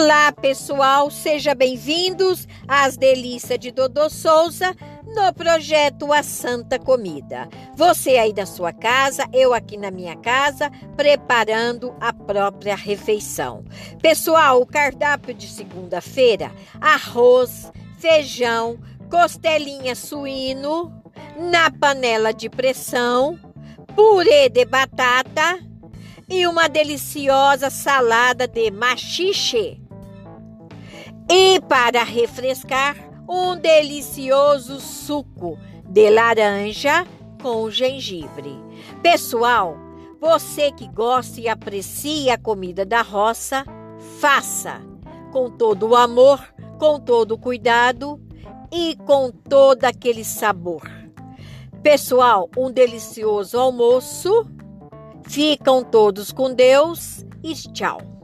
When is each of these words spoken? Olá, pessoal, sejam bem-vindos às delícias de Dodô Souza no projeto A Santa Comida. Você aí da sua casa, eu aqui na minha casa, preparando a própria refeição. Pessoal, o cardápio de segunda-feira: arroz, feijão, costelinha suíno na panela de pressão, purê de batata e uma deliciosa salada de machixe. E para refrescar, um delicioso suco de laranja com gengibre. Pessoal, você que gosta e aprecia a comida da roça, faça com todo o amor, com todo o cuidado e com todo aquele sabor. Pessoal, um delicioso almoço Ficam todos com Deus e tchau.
Olá, 0.00 0.30
pessoal, 0.30 1.10
sejam 1.10 1.56
bem-vindos 1.56 2.46
às 2.68 2.96
delícias 2.96 3.58
de 3.58 3.72
Dodô 3.72 4.08
Souza 4.08 4.72
no 5.04 5.34
projeto 5.34 6.12
A 6.12 6.22
Santa 6.22 6.78
Comida. 6.78 7.48
Você 7.74 8.10
aí 8.10 8.32
da 8.32 8.46
sua 8.46 8.72
casa, 8.72 9.24
eu 9.32 9.52
aqui 9.52 9.76
na 9.76 9.90
minha 9.90 10.14
casa, 10.14 10.70
preparando 10.96 11.92
a 12.00 12.12
própria 12.12 12.76
refeição. 12.76 13.64
Pessoal, 14.00 14.62
o 14.62 14.66
cardápio 14.66 15.34
de 15.34 15.48
segunda-feira: 15.48 16.52
arroz, 16.80 17.72
feijão, 17.98 18.78
costelinha 19.10 19.96
suíno 19.96 20.92
na 21.36 21.72
panela 21.72 22.32
de 22.32 22.48
pressão, 22.48 23.36
purê 23.96 24.48
de 24.48 24.64
batata 24.64 25.58
e 26.30 26.46
uma 26.46 26.68
deliciosa 26.68 27.68
salada 27.68 28.46
de 28.46 28.70
machixe. 28.70 29.87
E 31.30 31.60
para 31.60 32.02
refrescar, 32.02 32.96
um 33.28 33.56
delicioso 33.56 34.80
suco 34.80 35.58
de 35.84 36.10
laranja 36.10 37.06
com 37.42 37.70
gengibre. 37.70 38.58
Pessoal, 39.02 39.76
você 40.20 40.72
que 40.72 40.88
gosta 40.88 41.40
e 41.40 41.48
aprecia 41.48 42.34
a 42.34 42.38
comida 42.38 42.84
da 42.84 43.02
roça, 43.02 43.64
faça 44.18 44.80
com 45.32 45.50
todo 45.50 45.88
o 45.88 45.96
amor, 45.96 46.42
com 46.78 46.98
todo 46.98 47.32
o 47.32 47.38
cuidado 47.38 48.20
e 48.72 48.96
com 49.04 49.30
todo 49.30 49.84
aquele 49.84 50.24
sabor. 50.24 50.82
Pessoal, 51.82 52.48
um 52.56 52.70
delicioso 52.70 53.58
almoço 53.58 54.46
Ficam 55.28 55.84
todos 55.84 56.32
com 56.32 56.54
Deus 56.54 57.22
e 57.44 57.52
tchau. 57.52 58.17